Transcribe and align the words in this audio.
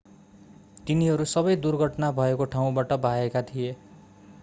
तिनीहरू 0.87 1.27
सबै 1.33 1.53
दुर्घटना 1.59 2.11
भएको 2.15 2.51
ठाउँबाट 2.51 2.99
भागेका 3.01 3.47
थिए 3.47 3.73